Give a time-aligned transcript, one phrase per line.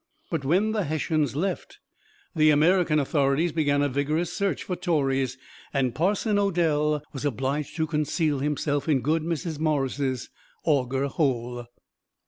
[0.31, 1.77] But when the Hessians left,
[2.35, 5.37] the American authorities began a vigorous search for Tories;
[5.75, 9.59] and Parson Odell was obliged to conceal himself in good Mrs.
[9.59, 10.31] Morris's
[10.65, 11.67] "Auger Hole."